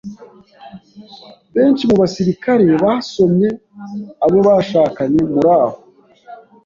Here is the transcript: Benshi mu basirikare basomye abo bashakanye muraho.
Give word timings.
Benshi 1.55 1.83
mu 1.89 1.95
basirikare 2.01 2.65
basomye 2.83 3.47
abo 4.25 4.39
bashakanye 4.47 5.19
muraho. 5.31 5.77